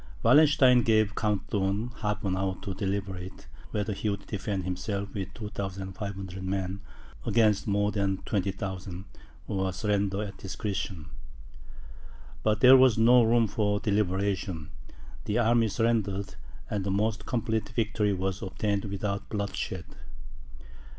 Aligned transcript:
Wallenstein 0.23 0.81
gave 0.81 1.13
Count 1.13 1.47
Thurn 1.51 1.91
half 1.99 2.25
an 2.25 2.35
hour 2.35 2.57
to 2.63 2.73
deliberate 2.73 3.45
whether 3.69 3.93
he 3.93 4.09
would 4.09 4.25
defend 4.25 4.63
himself 4.63 5.13
with 5.13 5.31
2,500 5.35 6.41
men, 6.43 6.81
against 7.23 7.67
more 7.67 7.91
than 7.91 8.17
20,000, 8.25 9.05
or 9.47 9.71
surrender 9.71 10.23
at 10.23 10.39
discretion. 10.39 11.05
But 12.41 12.61
there 12.61 12.75
was 12.75 12.97
no 12.97 13.21
room 13.21 13.47
for 13.47 13.79
deliberation. 13.79 14.71
The 15.25 15.37
army 15.37 15.67
surrendered, 15.67 16.33
and 16.67 16.83
the 16.83 16.89
most 16.89 17.27
complete 17.27 17.69
victory 17.69 18.11
was 18.11 18.41
obtained 18.41 18.85
without 18.85 19.29
bloodshed. 19.29 19.85